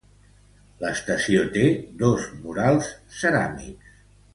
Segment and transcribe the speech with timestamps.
[0.83, 1.67] L'estació té
[2.03, 3.99] dos murals ceràmics.